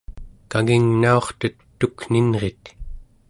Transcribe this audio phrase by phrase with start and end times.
[0.51, 2.63] kangingnaurtet tukninrit